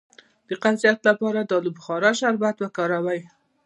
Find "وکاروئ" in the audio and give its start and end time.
2.59-3.21